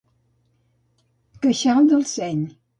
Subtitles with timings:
[1.45, 2.45] Queixal del seny.